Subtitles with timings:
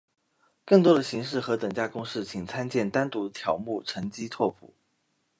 [0.65, 4.73] 更多的形式和等价公式请参见单独条目乘积拓扑。